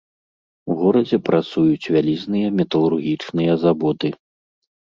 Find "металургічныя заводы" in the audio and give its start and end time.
2.59-4.09